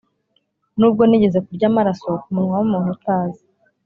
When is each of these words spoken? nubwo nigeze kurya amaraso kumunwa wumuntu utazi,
nubwo 0.77 1.01
nigeze 1.05 1.37
kurya 1.45 1.65
amaraso 1.71 2.09
kumunwa 2.23 2.55
wumuntu 2.59 2.89
utazi, 2.95 3.43